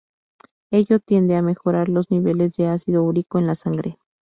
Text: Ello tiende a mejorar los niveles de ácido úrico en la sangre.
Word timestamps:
Ello 0.71 0.99
tiende 0.99 1.35
a 1.35 1.43
mejorar 1.43 1.87
los 1.87 2.09
niveles 2.09 2.55
de 2.57 2.65
ácido 2.65 3.03
úrico 3.03 3.37
en 3.37 3.45
la 3.45 3.53
sangre. 3.53 3.99